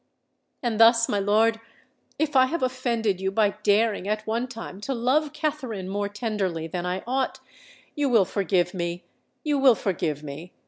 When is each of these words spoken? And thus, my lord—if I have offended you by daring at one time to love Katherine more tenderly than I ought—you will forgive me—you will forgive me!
And 0.63 0.79
thus, 0.79 1.07
my 1.07 1.19
lord—if 1.19 2.35
I 2.35 2.47
have 2.47 2.63
offended 2.63 3.21
you 3.21 3.29
by 3.29 3.51
daring 3.61 4.07
at 4.07 4.25
one 4.25 4.47
time 4.47 4.81
to 4.81 4.95
love 4.95 5.31
Katherine 5.31 5.87
more 5.87 6.09
tenderly 6.09 6.65
than 6.65 6.87
I 6.87 7.03
ought—you 7.05 8.09
will 8.09 8.25
forgive 8.25 8.73
me—you 8.73 9.59
will 9.59 9.75
forgive 9.75 10.23
me! 10.23 10.53